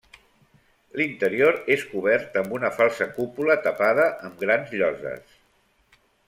L'interior 1.01 1.59
és 1.75 1.83
cobert 1.91 2.39
amb 2.41 2.55
una 2.61 2.71
falsa 2.79 3.09
cúpula 3.19 3.59
tapada 3.67 4.09
amb 4.31 4.43
grans 4.47 4.75
lloses. 4.81 5.39